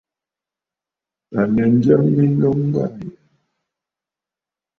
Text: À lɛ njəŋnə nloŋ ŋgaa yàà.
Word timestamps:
À 1.39 1.41
lɛ 1.53 1.63
njəŋnə 1.73 2.23
nloŋ 2.31 2.57
ŋgaa 2.67 2.89
yàà. 2.99 3.11